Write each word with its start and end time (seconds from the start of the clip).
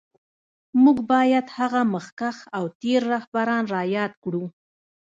موږ 0.83 0.97
باید 1.11 1.45
هغه 1.57 1.81
مخکښ 1.93 2.37
او 2.57 2.63
تېر 2.81 3.01
رهبران 3.13 3.63
را 3.73 3.81
یاد 3.95 4.13
کړو 4.23 4.43